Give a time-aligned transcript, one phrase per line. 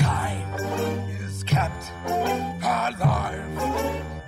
[0.00, 0.60] Mankind
[1.28, 1.92] is kept
[2.64, 3.60] alive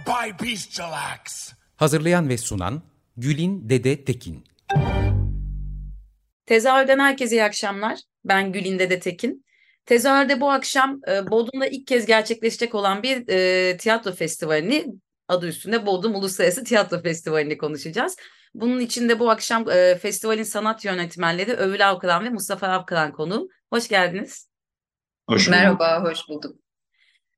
[0.07, 1.53] by bestial acts.
[1.77, 2.83] Hazırlayan ve sunan
[3.17, 4.45] Gülin Dede Tekin.
[6.47, 7.99] Tezahürden herkese iyi akşamlar.
[8.25, 9.45] Ben Gülin Dede Tekin.
[9.87, 14.87] Tezahürde bu akşam e, Bodrum'da ilk kez gerçekleşecek olan bir e, tiyatro festivalini
[15.29, 18.17] adı üstünde Bodrum Uluslararası Tiyatro Festivali'ni konuşacağız.
[18.55, 23.49] Bunun içinde bu akşam e, festivalin sanat yönetmenleri Övül Avkıran ve Mustafa Avkıran konuğum.
[23.73, 24.48] Hoş geldiniz.
[25.29, 26.57] Hoş Merhaba, hoş bulduk.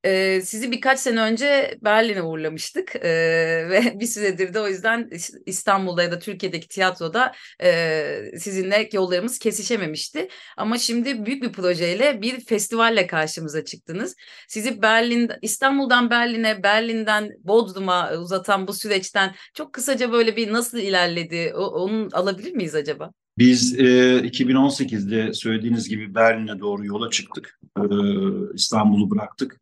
[0.05, 3.01] Ee, sizi birkaç sene önce Berlin'e uğurlamıştık ee,
[3.71, 5.11] ve bir süredir de o yüzden
[5.47, 7.33] İstanbul'da ya da Türkiye'deki tiyatroda
[7.63, 10.29] e, sizinle yollarımız kesişememişti.
[10.57, 14.17] Ama şimdi büyük bir projeyle bir festivalle karşımıza çıktınız.
[14.49, 21.53] Sizi Berlin, İstanbul'dan Berlin'e, Berlin'den Bodrum'a uzatan bu süreçten çok kısaca böyle bir nasıl ilerledi
[21.55, 23.11] onu alabilir miyiz acaba?
[23.41, 23.85] Biz e,
[24.21, 27.61] 2018'de söylediğiniz gibi Berlin'e doğru yola çıktık.
[27.79, 27.83] E,
[28.55, 29.61] İstanbul'u bıraktık.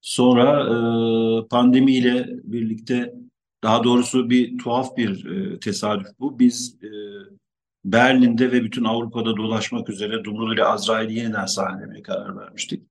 [0.00, 3.14] Sonra e, pandemiyle birlikte
[3.62, 6.38] daha doğrusu bir tuhaf bir e, tesadüf bu.
[6.38, 6.88] Biz e,
[7.84, 12.82] Berlin'de ve bütün Avrupa'da dolaşmak üzere Dumrul ile Azrail'i yeniden sahnelemeye karar vermiştik.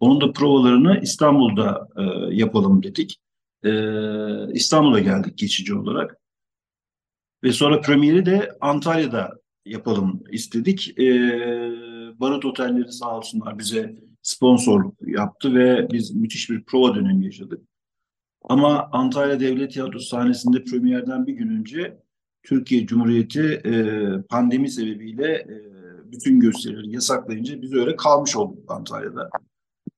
[0.00, 2.02] Onun da provalarını İstanbul'da e,
[2.34, 3.20] yapalım dedik.
[3.64, 3.72] E,
[4.52, 6.16] İstanbul'a geldik geçici olarak.
[7.42, 10.98] Ve sonra premieri de Antalya'da yapalım istedik.
[10.98, 11.04] E,
[12.20, 17.60] Barut Otelleri sağ olsunlar bize sponsorluk yaptı ve biz müthiş bir prova dönemi yaşadık.
[18.42, 21.98] Ama Antalya Devlet Tiyatrosu sahnesinde premierden bir gün önce
[22.42, 23.72] Türkiye Cumhuriyeti e,
[24.28, 25.62] pandemi sebebiyle e,
[26.12, 29.30] bütün gösterileri yasaklayınca biz öyle kalmış olduk Antalya'da.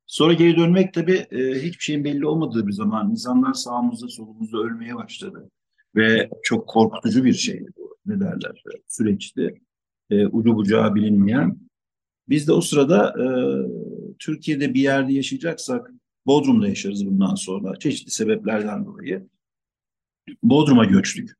[0.06, 4.96] Sonra geri dönmek tabii e, hiçbir şeyin belli olmadığı bir zaman insanlar sağımızda solumuzda ölmeye
[4.96, 5.50] başladı.
[5.96, 9.60] Ve çok korkutucu bir şey bu ne derler süreçti.
[10.10, 11.58] E, ucu bucağı bilinmeyen.
[12.28, 13.26] Biz de o sırada e,
[14.18, 15.90] Türkiye'de bir yerde yaşayacaksak
[16.26, 19.28] Bodrum'da yaşarız bundan sonra çeşitli sebeplerden dolayı.
[20.42, 21.30] Bodrum'a göçtük.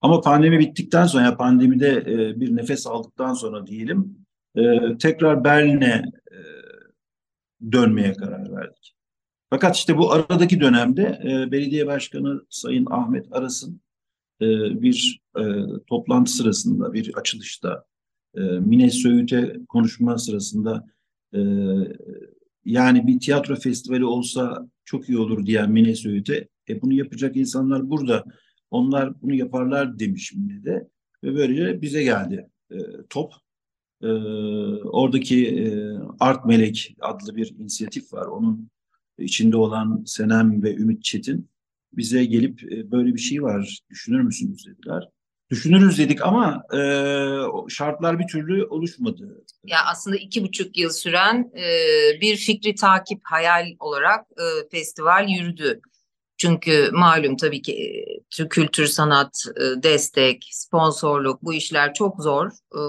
[0.00, 4.62] Ama pandemi bittikten sonra, yani pandemide e, bir nefes aldıktan sonra diyelim, e,
[4.98, 6.38] tekrar Berlin'e e,
[7.72, 8.94] dönmeye karar verdik.
[9.50, 13.80] Fakat işte bu aradaki dönemde e, belediye başkanı Sayın Ahmet Aras'ın
[14.40, 14.46] e,
[14.82, 15.42] bir e,
[15.86, 17.84] toplantı sırasında, bir açılışta,
[18.34, 20.86] e, Mine Söğüt'e konuşma sırasında
[21.34, 21.40] e,
[22.64, 27.90] yani bir tiyatro festivali olsa çok iyi olur diyen Mine Söğüt'e e, bunu yapacak insanlar
[27.90, 28.24] burada.
[28.70, 30.88] Onlar bunu yaparlar demiş Mine de
[31.24, 32.48] ve böylece bize geldi
[33.10, 33.32] top.
[34.02, 34.06] E,
[34.84, 35.68] oradaki e,
[36.20, 38.26] Art Melek adlı bir inisiyatif var.
[38.26, 38.70] Onun
[39.18, 41.48] içinde olan Senem ve Ümit Çetin
[41.92, 45.08] bize gelip e, böyle bir şey var düşünür müsünüz dediler
[45.50, 46.80] düşünürüz dedik ama e,
[47.68, 49.44] şartlar bir türlü oluşmadı.
[49.64, 51.66] Ya aslında iki buçuk yıl süren e,
[52.20, 55.80] bir fikri takip hayal olarak e, festival yürüdü.
[56.38, 57.72] Çünkü malum tabii ki
[58.40, 62.46] e, kültür, sanat, e, destek, sponsorluk bu işler çok zor.
[62.46, 62.80] E,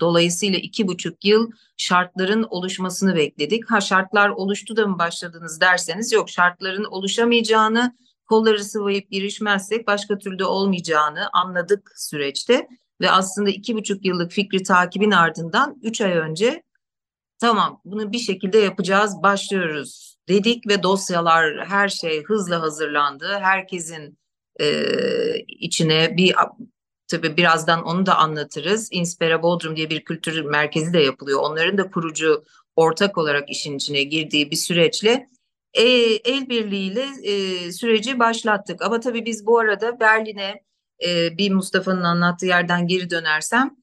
[0.00, 3.70] dolayısıyla iki buçuk yıl şartların oluşmasını bekledik.
[3.70, 7.94] Ha şartlar oluştu da mı başladınız derseniz yok şartların oluşamayacağını
[8.28, 12.68] kolları sıvayıp girişmezsek başka türlü olmayacağını anladık süreçte
[13.00, 16.62] ve aslında iki buçuk yıllık fikri takibin ardından üç ay önce
[17.40, 23.38] tamam bunu bir şekilde yapacağız başlıyoruz dedik ve dosyalar her şey hızla hazırlandı.
[23.40, 24.18] Herkesin
[24.60, 24.82] e,
[25.40, 26.34] içine bir
[27.08, 28.88] tabii birazdan onu da anlatırız.
[28.92, 31.40] Inspira Bodrum diye bir kültür merkezi de yapılıyor.
[31.42, 32.44] Onların da kurucu
[32.76, 35.26] ortak olarak işin içine girdiği bir süreçle
[35.78, 35.84] e,
[36.24, 38.82] el birliğiyle e, süreci başlattık.
[38.82, 40.62] Ama tabii biz bu arada Berlin'e
[41.06, 43.76] e, bir Mustafa'nın anlattığı yerden geri dönersem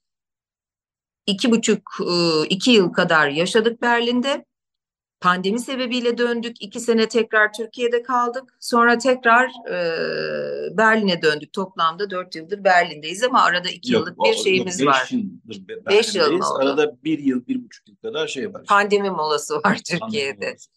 [1.25, 4.45] iki buçuk e, iki yıl kadar yaşadık Berlin'de.
[5.21, 6.61] Pandemi sebebiyle döndük.
[6.61, 8.57] iki sene tekrar Türkiye'de kaldık.
[8.59, 9.77] Sonra tekrar e,
[10.77, 11.53] Berlin'e döndük.
[11.53, 15.09] Toplamda dört yıldır Berlin'deyiz ama arada iki yok, yıllık bir şeyimiz beş var.
[15.11, 16.43] Yıldır beş yıl oldu?
[16.59, 18.63] Arada bir yıl, bir buçuk yıl kadar şey var.
[18.63, 20.45] Pandemi molası var Türkiye'de.
[20.45, 20.74] Molası.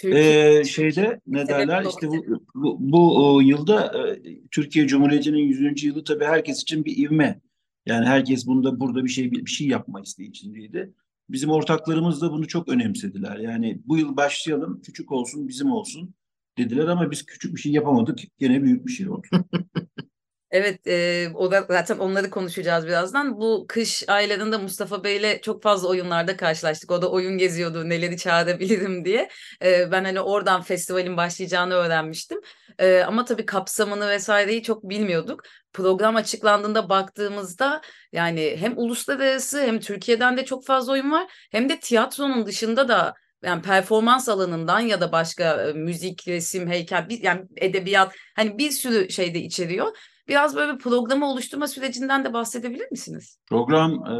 [0.00, 5.84] Türkiye, ee, şeyde ne derler işte bu, bu, bu yılda e, Türkiye Cumhuriyeti'nin 100.
[5.84, 7.40] yılı tabii herkes için bir ivme.
[7.86, 10.92] Yani herkes bunda burada bir şey bir şey yapma isteği içindeydi.
[11.30, 13.36] bizim ortaklarımız da bunu çok önemsediler.
[13.36, 16.14] Yani bu yıl başlayalım, küçük olsun, bizim olsun
[16.58, 18.18] dediler ama biz küçük bir şey yapamadık.
[18.38, 19.26] Gene büyük bir şey oldu.
[20.50, 23.40] Evet, e, o da zaten onları konuşacağız birazdan.
[23.40, 26.90] Bu kış aylarında Mustafa Bey'le çok fazla oyunlarda karşılaştık.
[26.90, 29.28] O da oyun geziyordu, neleri çağırabilirim diye.
[29.64, 32.40] E, ben hani oradan festivalin başlayacağını öğrenmiştim.
[32.78, 35.42] E, ama tabii kapsamını vesaireyi çok bilmiyorduk.
[35.72, 37.80] Program açıklandığında baktığımızda
[38.12, 41.26] yani hem uluslararası hem Türkiye'den de çok fazla oyun var.
[41.50, 43.14] Hem de tiyatronun dışında da
[43.44, 49.34] yani performans alanından ya da başka müzik, resim, heykel, yani edebiyat hani bir sürü şey
[49.34, 49.96] de içeriyor.
[50.28, 53.38] Biraz böyle bir programı oluşturma sürecinden de bahsedebilir misiniz?
[53.46, 54.16] Program e,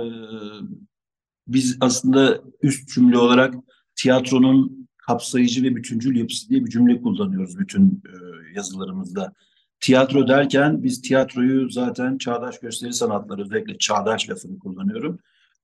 [1.47, 3.55] biz aslında üst cümle olarak
[3.97, 8.13] tiyatronun kapsayıcı ve bütüncül yapısı diye bir cümle kullanıyoruz bütün e,
[8.55, 9.33] yazılarımızda.
[9.81, 15.19] Tiyatro derken biz tiyatroyu zaten çağdaş gösteri sanatları özellikle çağdaş lafını kullanıyorum.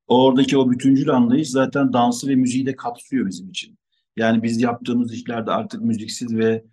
[0.06, 3.78] Oradaki o bütüncül anlayış zaten dansı ve müziği de kapsıyor bizim için.
[4.16, 6.64] Yani biz yaptığımız işlerde artık müziksiz ve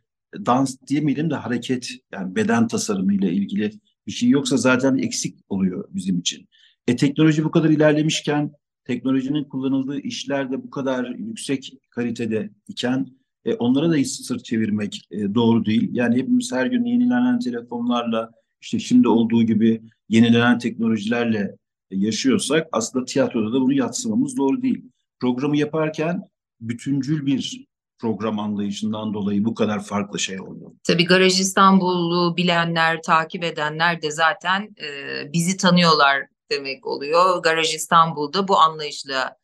[0.46, 3.72] dans diyemeyelim de hareket yani beden tasarımı ile ilgili
[4.08, 6.48] bir şey yoksa zaten eksik oluyor bizim için.
[6.88, 8.52] E teknoloji bu kadar ilerlemişken
[8.84, 13.08] teknolojinin kullanıldığı işlerde bu kadar yüksek kalitede iken
[13.46, 15.90] e, onlara da sırt çevirmek e, doğru değil.
[15.92, 21.56] Yani hepimiz her gün yenilenen telefonlarla işte şimdi olduğu gibi yenilenen teknolojilerle
[21.92, 24.86] e, yaşıyorsak aslında tiyatroda da bunu yatsımamız doğru değil.
[25.20, 26.22] Programı yaparken
[26.62, 27.69] bütüncül bir
[28.00, 30.72] program anlayışından dolayı bu kadar farklı şey oluyor.
[30.84, 37.44] Tabii Garaj İstanbul'u bilenler, takip edenler de zaten e, bizi tanıyorlar demek oluyor.
[37.44, 39.38] Garaj İstanbul'da bu anlayışla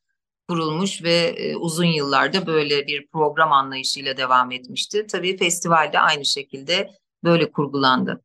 [0.49, 5.07] kurulmuş ve e, uzun yıllarda böyle bir program anlayışıyla devam etmişti.
[5.07, 6.91] Tabii festivalde aynı şekilde
[7.23, 8.21] böyle kurgulandı.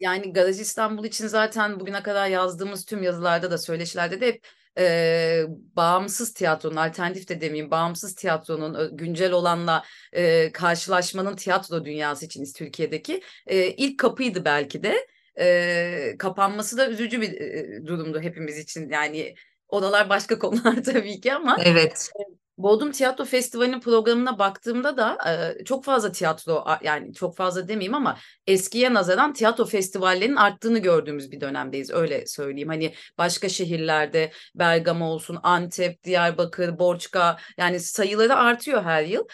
[0.00, 4.46] Yani Garaj İstanbul için zaten bugüne kadar yazdığımız tüm yazılarda da söyleşilerde de hep
[4.78, 5.44] e,
[5.76, 13.22] bağımsız tiyatronun, alternatif de demeyeyim, bağımsız tiyatronun güncel olanla e, karşılaşmanın tiyatro dünyası için Türkiye'deki
[13.46, 15.06] e, ilk kapıydı belki de.
[15.40, 18.88] E, kapanması da üzücü bir e, durumdu hepimiz için.
[18.88, 19.34] Yani
[19.68, 22.10] odalar başka konular tabii ki ama evet.
[22.58, 25.18] Bodrum Tiyatro Festivali'nin programına baktığımda da
[25.64, 31.40] çok fazla tiyatro yani çok fazla demeyeyim ama eskiye nazaran tiyatro festivallerinin arttığını gördüğümüz bir
[31.40, 32.68] dönemdeyiz öyle söyleyeyim.
[32.68, 39.24] Hani başka şehirlerde Bergama olsun, Antep, Diyarbakır, Borçka yani sayıları artıyor her yıl.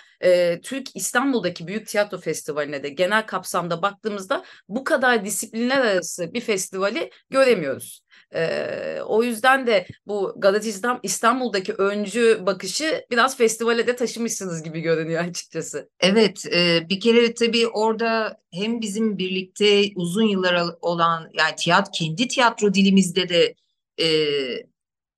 [0.63, 7.11] Türk İstanbul'daki Büyük Tiyatro Festivali'ne de genel kapsamda baktığımızda bu kadar disiplinler arası bir festivali
[7.31, 8.04] göremiyoruz.
[8.35, 15.25] Ee, o yüzden de bu Galatizm İstanbul'daki öncü bakışı biraz festivale de taşımışsınız gibi görünüyor
[15.25, 15.91] açıkçası.
[16.01, 22.29] Evet e, bir kere tabii orada hem bizim birlikte uzun yıllar olan yani tiyat kendi
[22.29, 23.55] tiyatro dilimizde de
[24.01, 24.07] e,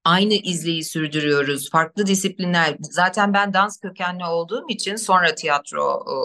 [0.06, 1.70] aynı izleyi sürdürüyoruz.
[1.70, 2.76] Farklı disiplinler.
[2.80, 6.16] Zaten ben dans kökenli olduğum için sonra tiyatro e,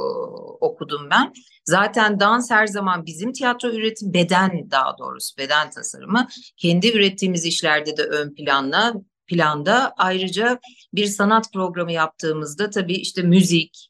[0.61, 1.33] okudum ben.
[1.65, 7.97] Zaten dans her zaman bizim tiyatro üretim beden daha doğrusu beden tasarımı kendi ürettiğimiz işlerde
[7.97, 8.93] de ön planla
[9.27, 10.59] planda ayrıca
[10.93, 13.89] bir sanat programı yaptığımızda tabii işte müzik,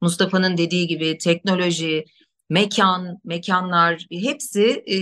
[0.00, 2.04] Mustafa'nın dediği gibi teknoloji,
[2.48, 4.96] mekan, mekanlar hepsi e,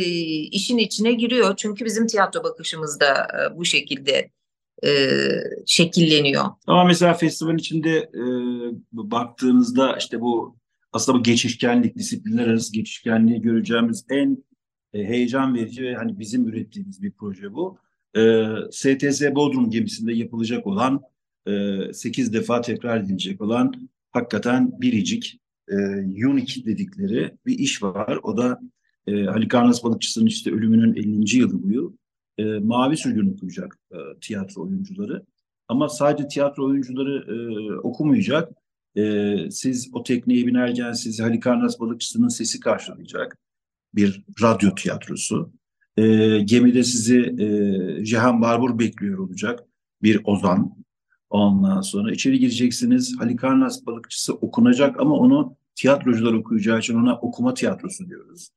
[0.50, 1.56] işin içine giriyor.
[1.56, 4.30] Çünkü bizim tiyatro bakışımız da e, bu şekilde
[4.84, 4.90] e,
[5.66, 6.44] şekilleniyor.
[6.66, 8.22] Ama mesela festival içinde e,
[8.92, 10.56] baktığınızda işte bu
[10.92, 14.44] aslında bu geçişkenlik, disiplinler arası geçişkenliği göreceğimiz en
[14.94, 17.78] e, heyecan verici ve hani bizim ürettiğimiz bir proje bu.
[18.16, 21.02] E, STS Bodrum gemisinde yapılacak olan
[21.46, 25.76] e, 8 defa tekrar edilecek olan hakikaten biricik e,
[26.26, 28.18] unique dedikleri bir iş var.
[28.22, 28.60] O da
[29.06, 31.36] e, Halikarnas balıkçısının işte ölümünün 50.
[31.36, 31.92] yılı bu yıl.
[32.38, 35.24] E, Mavi Sürgün okuyacak e, tiyatro oyuncuları.
[35.68, 37.36] Ama sadece tiyatro oyuncuları e,
[37.78, 38.52] okumayacak.
[38.96, 43.38] E, siz o tekneye binerken sizi Halikarnas balıkçısının sesi karşılayacak.
[43.94, 45.52] Bir radyo tiyatrosu.
[45.96, 46.02] E,
[46.44, 49.60] gemide sizi e, Cihan Barbur bekliyor olacak.
[50.02, 50.76] Bir ozan.
[51.36, 53.20] Ondan sonra içeri gireceksiniz.
[53.20, 58.48] Halikarnas balıkçısı okunacak ama onu tiyatrocular okuyacağı için ona okuma tiyatrosu diyoruz.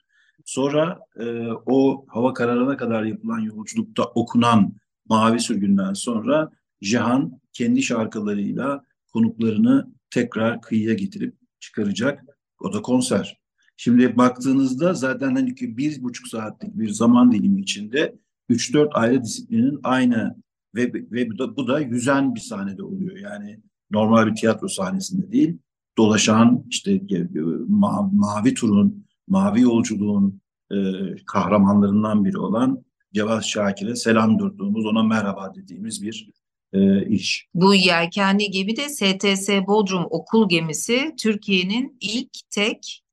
[0.45, 4.73] Sonra e, o hava kararına kadar yapılan yolculukta okunan
[5.09, 6.51] Mavi Sürgün'den sonra
[6.83, 12.25] Cihan kendi şarkılarıyla konuklarını tekrar kıyıya getirip çıkaracak.
[12.59, 13.39] O da konser.
[13.77, 18.15] Şimdi baktığınızda zaten hani bir buçuk saatlik bir zaman dilimi içinde
[18.49, 20.35] 3-4 ayrı disiplinin aynı
[20.75, 23.17] ve, ve bu da, bu da yüzen bir sahnede oluyor.
[23.17, 23.59] Yani
[23.91, 25.57] normal bir tiyatro sahnesinde değil,
[25.97, 27.27] dolaşan işte e,
[27.67, 30.77] ma, mavi turun, mavi yolculuğun e,
[31.25, 32.83] kahramanlarından biri olan
[33.13, 36.29] Cevat Şakir'e selam durduğumuz, ona merhaba dediğimiz bir
[36.73, 37.47] e, iş.
[37.53, 43.03] Bu yelkenli gemi de STS Bodrum okul gemisi Türkiye'nin ilk tek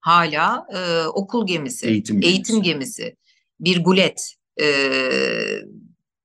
[0.00, 2.34] hala e, okul gemisi, eğitim gemisi.
[2.34, 3.16] Eğitim gemisi.
[3.60, 4.34] Bir gulet.
[4.60, 4.66] E,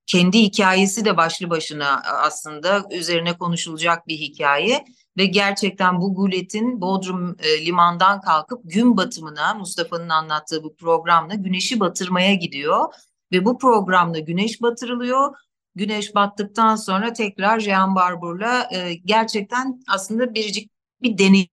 [0.06, 4.86] kendi hikayesi de başlı başına aslında üzerine konuşulacak bir hikaye
[5.18, 11.80] ve gerçekten bu guletin Bodrum e, limandan kalkıp gün batımına Mustafa'nın anlattığı bu programla güneşi
[11.80, 12.94] batırmaya gidiyor
[13.32, 15.36] ve bu programla güneş batırılıyor.
[15.76, 21.48] Güneş battıktan sonra tekrar Jean Barbour'la e, gerçekten aslında biricik bir deney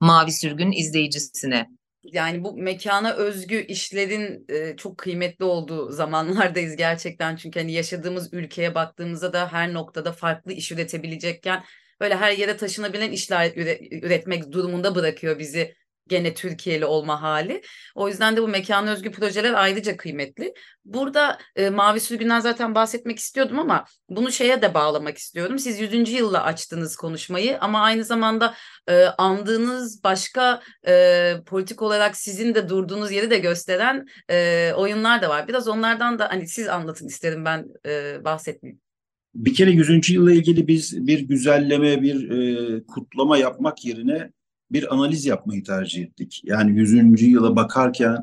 [0.00, 1.75] Mavi Sürgün izleyicisine.
[2.12, 7.36] Yani bu mekana özgü işlerin e, çok kıymetli olduğu zamanlardayız gerçekten.
[7.36, 11.64] Çünkü hani yaşadığımız ülkeye baktığımızda da her noktada farklı iş üretebilecekken
[12.00, 13.52] böyle her yere taşınabilen işler
[14.02, 15.74] üretmek durumunda bırakıyor bizi
[16.08, 17.62] gene Türkiye'li olma hali.
[17.94, 20.54] O yüzden de bu mekan özgü projeler ayrıca kıymetli.
[20.84, 25.58] Burada e, Mavi Sürgün'den zaten bahsetmek istiyordum ama bunu şeye de bağlamak istiyorum.
[25.58, 26.12] Siz 100.
[26.12, 28.54] yılla açtınız konuşmayı ama aynı zamanda
[28.88, 35.28] e, andığınız başka e, politik olarak sizin de durduğunuz yeri de gösteren e, oyunlar da
[35.28, 35.48] var.
[35.48, 38.80] Biraz onlardan da hani siz anlatın isterim ben e, bahsetmeyeyim.
[39.34, 40.10] Bir kere 100.
[40.10, 44.30] yılla ilgili biz bir güzelleme, bir e, kutlama yapmak yerine
[44.70, 46.42] bir analiz yapmayı tercih ettik.
[46.44, 47.22] Yani 100.
[47.22, 48.16] yıla bakarken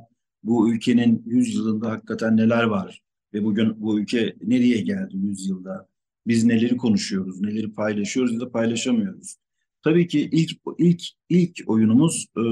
[0.43, 3.01] bu ülkenin 100 yılında hakikaten neler var
[3.33, 5.87] ve bugün bu ülke nereye geldi 100 yılda?
[6.27, 9.35] Biz neleri konuşuyoruz, neleri paylaşıyoruz ya da paylaşamıyoruz.
[9.83, 12.43] Tabii ki ilk ilk ilk oyunumuz e,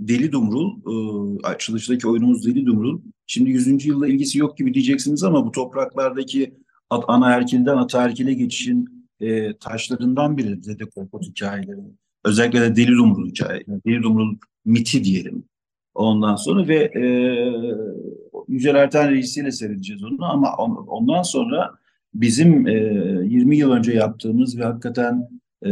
[0.00, 0.92] Deli Dumrul, e,
[1.46, 3.00] açılıştaki oyunumuz Deli Dumrul.
[3.26, 3.86] Şimdi 100.
[3.86, 6.54] yılla ilgisi yok gibi diyeceksiniz ama bu topraklardaki
[6.90, 11.80] ana erkilden ataerkile geçişin e, taşlarından biri Dede Korkut hikayeleri.
[12.26, 15.44] Özellikle de Deli Dumrul hikaye, Deli Dumrul miti diyelim.
[15.94, 17.04] Ondan sonra ve e,
[18.48, 21.70] Yücel Erten reisiyle seyredeceğiz onu ama on, ondan sonra
[22.14, 22.72] bizim e,
[23.26, 25.28] 20 yıl önce yaptığımız ve hakikaten
[25.66, 25.70] e,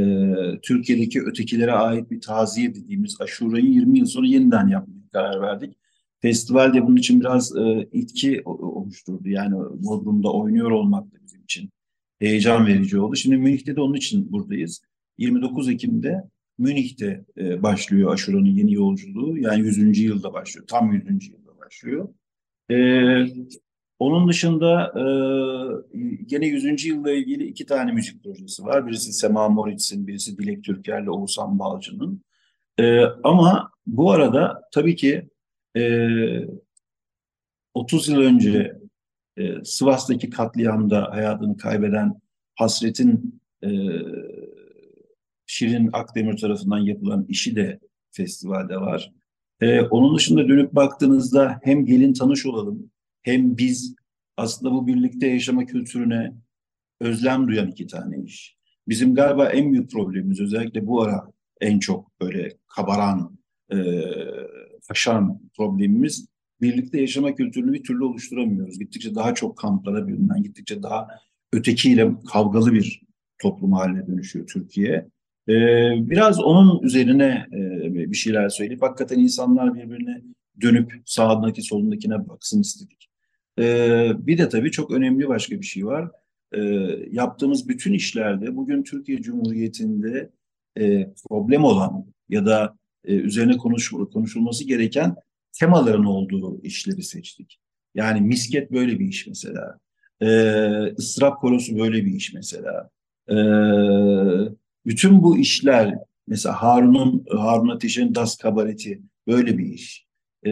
[0.62, 5.76] Türkiye'deki ötekilere ait bir taziye dediğimiz aşurayı 20 yıl sonra yeniden yapmaya karar verdik.
[6.20, 9.28] Festival de bunun için biraz e, itki oluşturdu.
[9.28, 11.70] Yani Bodrum'da oynuyor olmak da bizim için
[12.18, 13.16] heyecan verici oldu.
[13.16, 14.82] Şimdi Münih'te de onun için buradayız.
[15.18, 16.24] 29 Ekim'de
[16.58, 19.38] Münih'te e, başlıyor Aşura'nın yeni yolculuğu.
[19.38, 19.98] Yani 100.
[19.98, 20.66] yılda başlıyor.
[20.66, 21.28] Tam 100.
[21.28, 22.08] yılda başlıyor.
[22.70, 22.76] E,
[23.98, 25.04] onun dışında e,
[26.26, 26.84] gene 100.
[26.84, 28.86] yılla ilgili iki tane müzik projesi var.
[28.86, 32.24] Birisi Sema Moritz'in, birisi Dilek Türker'le Oğuzhan Balcı'nın.
[32.78, 35.28] E, ama bu arada tabii ki
[35.76, 36.08] e,
[37.74, 38.78] 30 yıl önce
[39.36, 42.20] e, Sivas'taki katliamda hayatını kaybeden
[42.54, 43.68] Hasret'in e,
[45.54, 47.80] Şirin Akdemir tarafından yapılan işi de
[48.10, 49.12] festivalde var.
[49.60, 52.90] Ee, onun dışında dönüp baktığınızda hem gelin tanış olalım
[53.22, 53.94] hem biz
[54.36, 56.32] aslında bu birlikte yaşama kültürüne
[57.00, 58.56] özlem duyan iki tane iş.
[58.88, 63.38] Bizim galiba en büyük problemimiz özellikle bu ara en çok böyle kabaran,
[63.72, 63.76] e,
[64.90, 66.26] aşan problemimiz
[66.60, 68.78] birlikte yaşama kültürünü bir türlü oluşturamıyoruz.
[68.78, 71.08] Gittikçe daha çok kamplara bürünen, gittikçe daha
[71.52, 73.02] ötekiyle kavgalı bir
[73.38, 75.13] toplum haline dönüşüyor Türkiye.
[75.48, 75.52] Ee,
[76.10, 80.22] biraz onun üzerine e, bir şeyler söyleyip hakikaten insanlar birbirine
[80.60, 83.08] dönüp sağındaki solundakine baksın istedik.
[83.58, 86.10] Ee, bir de tabii çok önemli başka bir şey var.
[86.52, 86.60] Ee,
[87.10, 90.30] yaptığımız bütün işlerde bugün Türkiye Cumhuriyeti'nde
[90.78, 95.14] e, problem olan ya da e, üzerine konuş, konuşulması gereken
[95.52, 97.60] temaların olduğu işleri seçtik.
[97.94, 99.78] Yani misket böyle bir iş mesela.
[100.22, 102.90] Ee, ıstırap korosu böyle bir iş mesela.
[103.28, 103.34] Ee,
[104.86, 105.94] bütün bu işler
[106.26, 110.06] mesela Harun'un Harun Ateş'in Das Kabareti böyle bir iş.
[110.46, 110.50] E,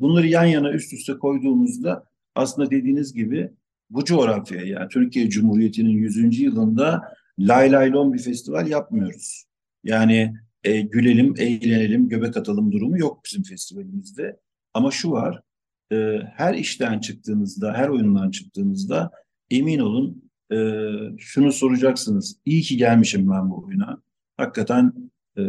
[0.00, 2.04] bunları yan yana üst üste koyduğumuzda
[2.34, 3.50] aslında dediğiniz gibi
[3.90, 6.40] bu coğrafya yani Türkiye Cumhuriyeti'nin 100.
[6.40, 7.02] yılında
[7.38, 9.44] lay lay lon bir festival yapmıyoruz.
[9.84, 14.36] Yani e, gülelim, eğlenelim, göbek atalım durumu yok bizim festivalimizde.
[14.74, 15.40] Ama şu var,
[15.92, 19.10] e, her işten çıktığınızda, her oyundan çıktığınızda
[19.50, 20.56] emin olun e,
[21.18, 22.36] şunu soracaksınız.
[22.44, 24.02] İyi ki gelmişim ben bu oyuna.
[24.36, 24.92] Hakikaten
[25.38, 25.42] e,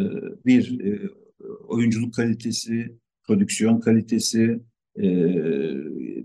[0.45, 1.09] bir e,
[1.67, 4.59] oyunculuk kalitesi, prodüksiyon kalitesi,
[5.01, 5.07] e,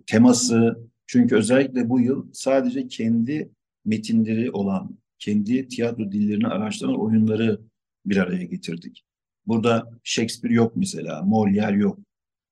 [0.07, 0.91] teması.
[1.07, 3.51] Çünkü özellikle bu yıl sadece kendi
[3.85, 7.61] metinleri olan, kendi tiyatro dillerini araştıran oyunları
[8.07, 9.05] bir araya getirdik.
[9.47, 11.99] Burada Shakespeare yok mesela, Molière yok.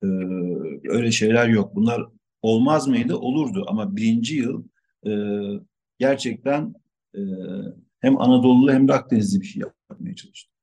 [0.02, 0.06] Ee,
[0.88, 1.74] öyle şeyler yok.
[1.74, 2.02] Bunlar
[2.42, 3.16] olmaz mıydı?
[3.16, 4.64] Olurdu ama birinci yıl
[5.06, 5.12] e,
[5.98, 6.74] gerçekten
[7.14, 7.20] e,
[8.00, 10.58] hem Anadolu'lu hem de Akdenizli bir şey yapmaya çalıştım.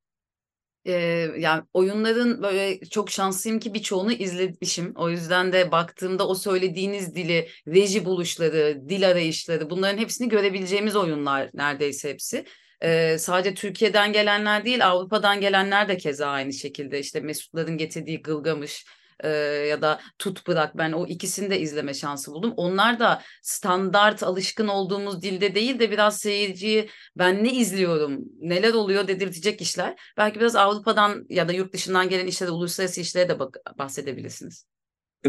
[0.88, 0.94] Ee,
[1.38, 4.94] yani oyunların böyle çok şanslıyım ki birçoğunu izlemişim.
[4.96, 11.50] O yüzden de baktığımda o söylediğiniz dili, reji buluşları, dil arayışları bunların hepsini görebileceğimiz oyunlar
[11.54, 12.46] neredeyse hepsi.
[12.84, 18.86] Ee, sadece Türkiye'den gelenler değil Avrupa'dan gelenler de keza aynı şekilde işte Mesutların getirdiği Gılgamış
[19.24, 19.30] e,
[19.70, 22.54] ya da Tut Bırak ben o ikisini de izleme şansı buldum.
[22.58, 29.08] Onlar da standart alışkın olduğumuz dilde değil de biraz seyirciyi ben ne izliyorum neler oluyor
[29.08, 29.96] dedirtecek işler.
[30.18, 34.66] Belki biraz Avrupa'dan ya da yurt dışından gelen işlere uluslararası işlere de bak bahsedebilirsiniz.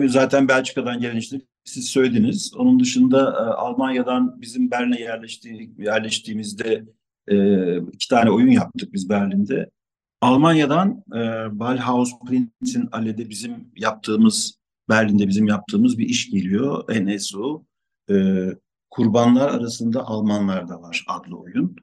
[0.06, 2.52] Zaten Belçika'dan gelen işte siz söylediniz.
[2.56, 6.84] Onun dışında Almanya'dan bizim Berlin'e yerleşti, yerleştiğimizde
[7.92, 9.70] iki tane oyun yaptık biz Berlin'de.
[10.20, 11.18] Almanya'dan e,
[11.58, 14.58] Ballhaus Prinz'in Ale'de bizim yaptığımız,
[14.88, 16.84] Berlin'de bizim yaptığımız bir iş geliyor.
[16.88, 17.64] NSO.
[18.10, 18.46] E,
[18.90, 21.76] Kurbanlar arasında Almanlar da var adlı oyun.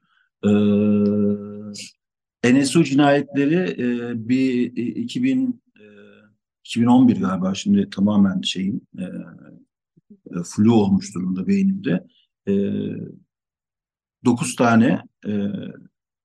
[2.44, 5.84] E, NSO cinayetleri e, bir 2000 e,
[6.64, 9.04] 2011 galiba şimdi tamamen şeyin e,
[10.30, 12.06] e, flu olmuş durumda beynimde.
[12.48, 12.52] E,
[14.24, 15.32] 9 tane e,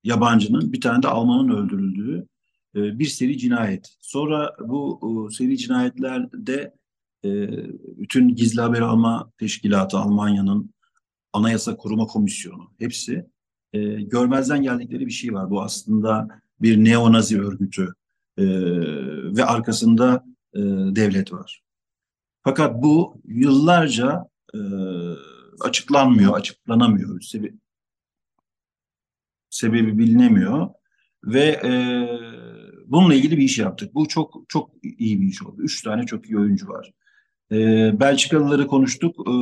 [0.04, 2.28] yabancının bir tane de Almanın öldürüldüğü
[2.76, 3.96] e, bir seri cinayet.
[4.02, 5.00] Sonra bu
[5.32, 6.74] e, seri cinayetlerde
[7.26, 7.30] e,
[7.98, 10.74] bütün gizli haber alma teşkilatı Almanya'nın
[11.34, 13.26] Anayasa Koruma Komisyonu hepsi
[13.98, 15.50] görmezden geldikleri bir şey var.
[15.50, 16.28] Bu aslında
[16.62, 17.94] bir neonazi örgütü
[19.38, 20.26] ve arkasında
[20.96, 21.62] devlet var.
[22.44, 24.26] Fakat bu yıllarca
[25.62, 27.22] açıklanmıyor, açıklanamıyor.
[27.22, 27.58] Sebebi,
[29.50, 30.70] sebebi bilinemiyor
[31.24, 31.72] ve e,
[32.88, 33.96] bununla ilgili bir iş yaptık.
[33.96, 35.62] Bu çok çok iyi bir iş oldu.
[35.62, 36.94] Üç tane çok iyi oyuncu var.
[37.52, 37.56] E,
[38.00, 39.16] Belçikalıları konuştuk.
[39.20, 39.34] E,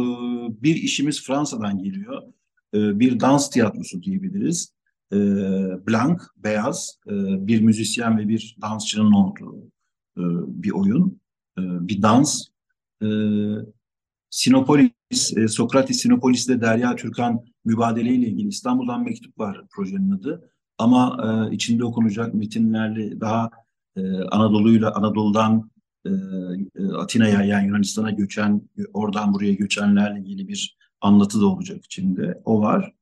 [0.64, 2.22] bir işimiz Fransa'dan geliyor.
[2.74, 4.74] E, bir dans tiyatrosu diyebiliriz.
[5.14, 5.18] E,
[5.88, 7.14] Blanc, beyaz, e,
[7.48, 9.58] bir müzisyen ve bir dansçının olduğu
[10.18, 10.24] e,
[10.64, 11.22] bir oyun,
[11.58, 12.48] e, bir dans.
[13.04, 13.08] E,
[14.30, 20.52] Sinopolis, e, Sokratis Sinopolis'te Derya Türkan mübadeleyle ilgili İstanbul'dan mektup var projenin adı.
[20.78, 23.52] Ama e, içinde okunacak metinlerle daha
[23.96, 24.02] e,
[24.32, 25.72] Anadolu'yla Anadolu'dan
[26.06, 28.62] e, e, Atina'ya yani Yunanistan'a göçen,
[28.94, 32.42] oradan buraya göçenlerle ilgili bir anlatı da olacak içinde.
[32.46, 32.94] O var.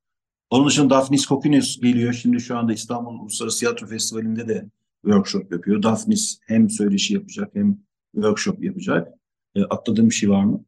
[0.49, 2.13] Onun dışında Daphnis Kokinos geliyor.
[2.13, 4.69] Şimdi şu anda İstanbul Uluslararası Tiyatro Festivali'nde de
[5.01, 5.83] workshop yapıyor.
[5.83, 7.77] Daphnis hem söyleşi yapacak hem
[8.15, 9.07] workshop yapacak.
[9.55, 10.65] E, atladığım bir şey var mı?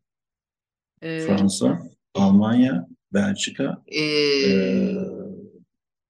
[1.01, 1.81] Ee, Fransa,
[2.13, 3.83] Almanya, Belçika.
[3.87, 4.95] Ee, ee,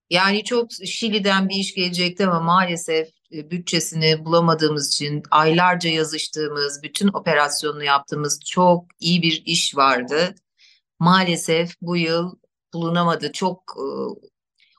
[0.10, 7.08] yani çok Şili'den bir iş gelecekti ama maalesef e, bütçesini bulamadığımız için aylarca yazıştığımız, bütün
[7.08, 10.36] operasyonunu yaptığımız çok iyi bir iş vardı.
[11.00, 12.36] Maalesef bu yıl
[12.74, 13.32] bulunamadı.
[13.32, 13.86] Çok e,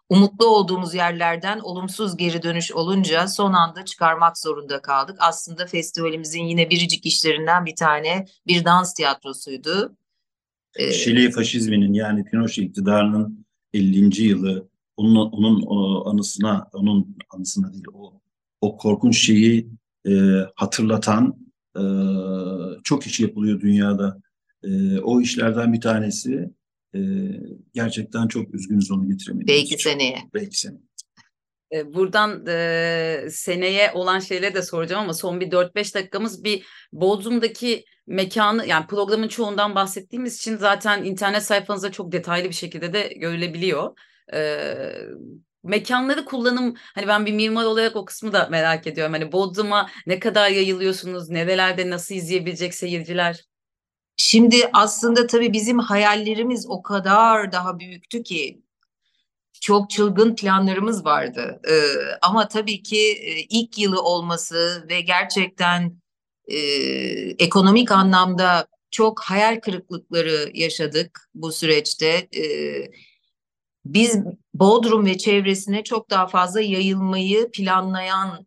[0.08, 5.16] umutlu olduğumuz yerlerden olumsuz geri dönüş olunca son anda çıkarmak zorunda kaldık.
[5.20, 9.96] Aslında festivalimizin yine biricik işlerinden bir tane bir dans tiyatrosuydu.
[10.78, 14.22] Ee, Şili faşizminin yani Pinochet iktidarının 50.
[14.22, 18.20] yılı onun onun o anısına onun anısına değil o
[18.60, 19.68] o korkunç şeyi
[20.08, 20.12] e,
[20.54, 21.36] hatırlatan
[21.76, 21.82] e,
[22.84, 24.20] çok iş yapılıyor dünyada.
[24.62, 26.50] E, o işlerden bir tanesi
[26.94, 27.00] e,
[27.74, 30.18] gerçekten çok üzgünüz onu getiremediğimiz Belki seneye.
[30.34, 30.82] Belki seneye.
[31.94, 38.66] Buradan e, seneye olan şeyleri de soracağım ama son bir 4-5 dakikamız bir Bodrum'daki mekanı
[38.66, 43.98] yani programın çoğundan bahsettiğimiz için zaten internet sayfanızda çok detaylı bir şekilde de görülebiliyor.
[44.34, 44.64] E,
[45.64, 49.12] mekanları kullanım hani ben bir mimar olarak o kısmı da merak ediyorum.
[49.12, 51.28] Hani Bodrum'a ne kadar yayılıyorsunuz?
[51.28, 53.44] Nerelerde nasıl izleyebilecek seyirciler?
[54.16, 58.62] Şimdi aslında tabii bizim hayallerimiz o kadar daha büyüktü ki
[59.60, 61.60] çok çılgın planlarımız vardı.
[61.68, 61.74] Ee,
[62.22, 66.00] ama tabii ki e, ilk yılı olması ve gerçekten
[66.48, 66.58] e,
[67.38, 72.28] ekonomik anlamda çok hayal kırıklıkları yaşadık bu süreçte.
[72.36, 72.44] E,
[73.84, 74.16] biz
[74.54, 78.46] Bodrum ve çevresine çok daha fazla yayılmayı planlayan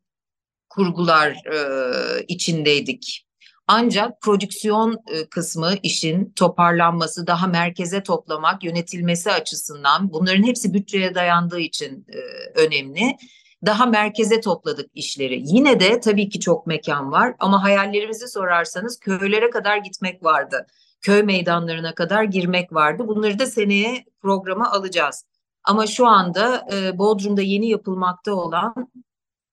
[0.70, 3.28] kurgular e, içindeydik.
[3.68, 4.98] Ancak prodüksiyon
[5.30, 12.20] kısmı işin toparlanması, daha merkeze toplamak, yönetilmesi açısından bunların hepsi bütçeye dayandığı için e,
[12.60, 13.18] önemli.
[13.66, 15.42] Daha merkeze topladık işleri.
[15.46, 20.68] Yine de tabii ki çok mekan var ama hayallerimizi sorarsanız köylere kadar gitmek vardı.
[21.02, 23.08] Köy meydanlarına kadar girmek vardı.
[23.08, 25.26] Bunları da seneye programa alacağız.
[25.64, 28.92] Ama şu anda e, Bodrum'da yeni yapılmakta olan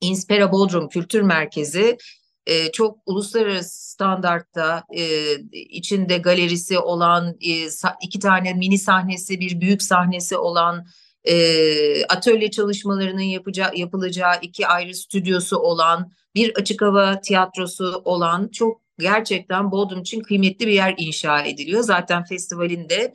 [0.00, 1.98] Inspira Bodrum Kültür Merkezi
[2.46, 7.68] e, çok uluslararası standartta e, içinde galerisi olan e,
[8.02, 10.86] iki tane mini sahnesi bir büyük sahnesi olan
[11.24, 18.80] e, atölye çalışmalarının yapacağı, yapılacağı iki ayrı stüdyosu olan, bir açık hava tiyatrosu olan çok
[18.98, 21.82] gerçekten Bodrum için kıymetli bir yer inşa ediliyor.
[21.82, 23.12] Zaten festivalin de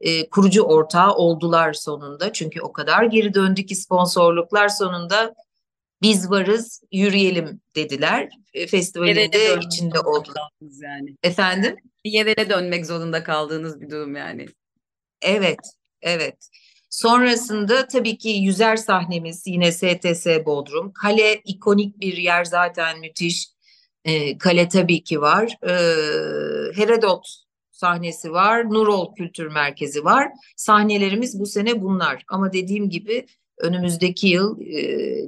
[0.00, 2.32] e, kurucu ortağı oldular sonunda.
[2.32, 5.34] Çünkü o kadar geri döndü ki sponsorluklar sonunda
[6.02, 8.28] biz varız yürüyelim dediler.
[8.54, 10.50] E, festivalin de içinde oldular.
[10.82, 11.16] Yani.
[11.22, 11.76] Efendim?
[12.04, 14.46] Yerele dönmek zorunda kaldığınız bir durum yani.
[15.22, 15.58] Evet,
[16.02, 16.48] evet.
[16.96, 20.92] Sonrasında tabii ki yüzer sahnemiz yine STS Bodrum.
[20.92, 23.48] Kale ikonik bir yer zaten müthiş.
[24.04, 25.58] E, kale tabii ki var.
[25.62, 25.72] E,
[26.76, 27.28] Herodot
[27.70, 28.70] sahnesi var.
[28.70, 30.28] Nurol Kültür Merkezi var.
[30.56, 32.24] Sahnelerimiz bu sene bunlar.
[32.28, 33.26] Ama dediğim gibi
[33.58, 34.84] önümüzdeki yıl e,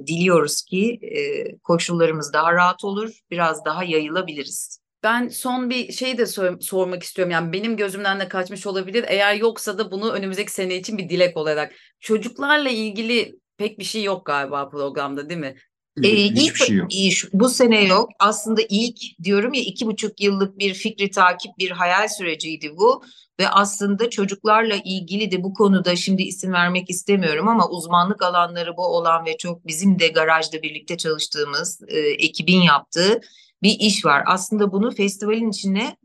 [0.07, 3.11] diliyoruz ki e, koşullarımız daha rahat olur.
[3.31, 4.78] Biraz daha yayılabiliriz.
[5.03, 7.31] Ben son bir şey de sor- sormak istiyorum.
[7.31, 9.05] Yani benim gözümden de kaçmış olabilir.
[9.07, 11.73] Eğer yoksa da bunu önümüzdeki sene için bir dilek olarak.
[11.99, 15.55] Çocuklarla ilgili pek bir şey yok galiba programda değil mi?
[16.03, 16.87] Ee, ilk, şey yok.
[17.33, 18.09] Bu sene yok.
[18.19, 23.03] Aslında ilk diyorum ya iki buçuk yıllık bir fikri takip bir hayal süreciydi bu.
[23.39, 28.85] Ve aslında çocuklarla ilgili de bu konuda şimdi isim vermek istemiyorum ama uzmanlık alanları bu
[28.85, 33.21] olan ve çok bizim de garajda birlikte çalıştığımız e, ekibin yaptığı
[33.63, 34.23] bir iş var.
[34.25, 35.97] Aslında bunu festivalin içine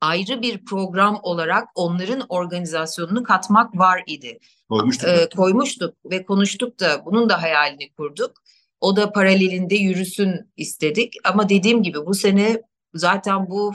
[0.00, 4.38] ayrı bir program olarak onların organizasyonunu katmak var idi.
[4.68, 5.08] Koymuştuk.
[5.08, 8.32] Ee, koymuştuk ve konuştuk da bunun da hayalini kurduk.
[8.80, 11.14] O da paralelinde yürüsün istedik.
[11.24, 12.62] Ama dediğim gibi bu sene
[12.94, 13.72] zaten bu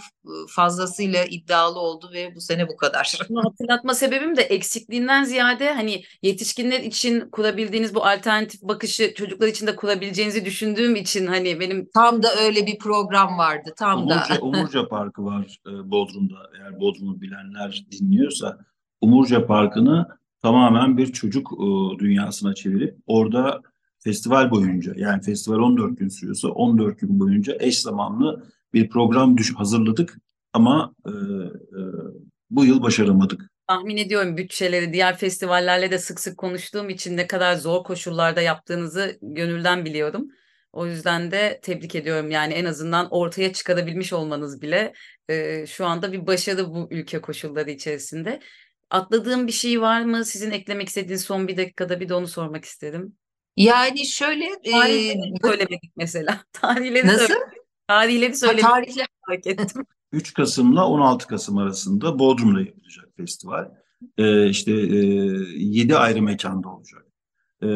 [0.50, 3.20] fazlasıyla iddialı oldu ve bu sene bu kadar.
[3.30, 9.68] Bunu hatırlatma sebebim de eksikliğinden ziyade hani yetişkinler için kurabildiğiniz bu alternatif bakışı çocuklar için
[9.68, 14.42] de kurabileceğinizi düşündüğüm için hani benim tam da öyle bir program vardı tam Umurca, da.
[14.42, 18.58] Umurca Parkı var Bodrum'da eğer Bodrum'u bilenler dinliyorsa
[19.02, 20.08] Umurca Parkı'nı
[20.42, 21.52] tamamen bir çocuk
[22.00, 23.62] dünyasına çevirip orada
[24.00, 29.56] festival boyunca yani festival 14 gün sürüyorsa 14 gün boyunca eş zamanlı bir program düş
[29.56, 30.18] hazırladık
[30.54, 31.82] ama e, e,
[32.50, 33.42] bu yıl başaramadık.
[33.68, 39.18] Tahmin ediyorum bütçeleri diğer festivallerle de sık sık konuştuğum için ne kadar zor koşullarda yaptığınızı
[39.22, 40.28] gönülden biliyorum.
[40.74, 44.94] O yüzden de tebrik ediyorum yani en azından ortaya çıkarabilmiş olmanız bile
[45.30, 48.40] e, şu anda bir başarı bu ülke koşulları içerisinde.
[48.90, 50.26] Atladığım bir şey var mı?
[50.26, 53.18] Sizin eklemek istediğiniz son bir dakikada bir de onu sormak istedim.
[53.58, 56.44] Yani şöyle tarihleri e, söylemedik mesela.
[56.54, 57.28] Tarihleri Nasıl?
[57.28, 57.59] Söylemedik.
[57.90, 58.70] Tarihleri söylemedik.
[58.70, 59.86] Tarihleri fark ettim.
[60.12, 63.72] 3 Kasım'la 16 Kasım arasında Bodrum'da yapılacak festival.
[64.18, 64.96] Ee, işte e,
[65.56, 67.06] 7 ayrı mekanda olacak.
[67.64, 67.68] Ee,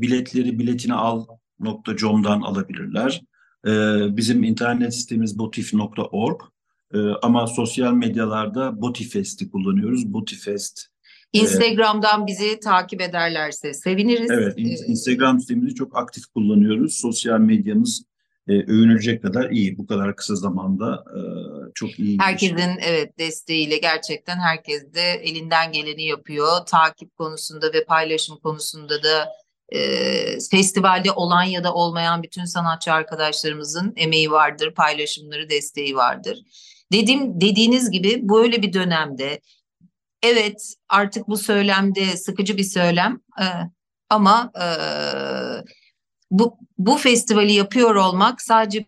[0.00, 3.22] biletleri biletini al.com'dan alabilirler.
[3.66, 3.70] Ee,
[4.16, 6.40] bizim internet sitemiz botif.org.
[6.94, 10.12] Ee, ama sosyal medyalarda Botifest'i kullanıyoruz.
[10.12, 10.86] Botifest
[11.32, 14.30] Instagram'dan bizi takip ederlerse seviniriz.
[14.30, 14.54] Evet,
[14.86, 16.94] Instagram sitemizi çok aktif kullanıyoruz.
[16.94, 18.09] Sosyal medyamız
[18.48, 19.78] e, övünülecek kadar iyi.
[19.78, 21.20] Bu kadar kısa zamanda e,
[21.74, 22.18] çok iyi.
[22.18, 22.74] Herkesin şey.
[22.80, 26.66] evet desteğiyle gerçekten herkes de elinden geleni yapıyor.
[26.66, 29.28] Takip konusunda ve paylaşım konusunda da
[29.68, 29.80] e,
[30.50, 36.38] festivalde olan ya da olmayan bütün sanatçı arkadaşlarımızın emeği vardır, paylaşımları, desteği vardır.
[36.92, 39.40] Dediğim dediğiniz gibi böyle bir dönemde
[40.22, 43.44] evet artık bu söylemde sıkıcı bir söylem e,
[44.10, 44.66] ama e,
[46.30, 48.84] bu bu festivali yapıyor olmak sadece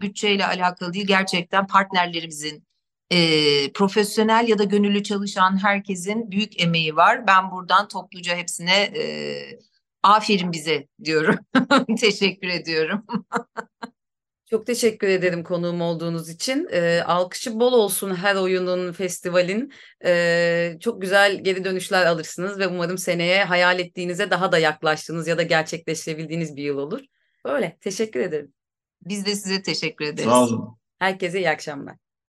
[0.00, 2.64] bütçeyle alakalı değil gerçekten partnerlerimizin
[3.10, 7.26] e, profesyonel ya da gönüllü çalışan herkesin büyük emeği var.
[7.26, 9.04] Ben buradan topluca hepsine e,
[10.02, 11.36] aferin bize diyorum.
[12.00, 13.06] Teşekkür ediyorum.
[14.50, 16.68] Çok teşekkür ederim konuğum olduğunuz için.
[16.72, 19.72] E, alkışı bol olsun her oyunun, festivalin.
[20.04, 25.38] E, çok güzel geri dönüşler alırsınız ve umarım seneye hayal ettiğinize daha da yaklaştığınız ya
[25.38, 27.00] da gerçekleştirebildiğiniz bir yıl olur.
[27.44, 28.52] Böyle, teşekkür ederim.
[29.02, 30.30] Biz de size teşekkür ederiz.
[30.30, 30.76] Sağ olun.
[30.98, 31.96] Herkese iyi akşamlar.